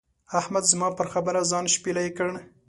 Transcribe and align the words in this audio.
احمد 0.39 0.63
زما 0.71 0.89
پر 0.97 1.07
خبره 1.13 1.41
ځان 1.51 1.65
شپېلی 1.73 2.09
کړ. 2.17 2.29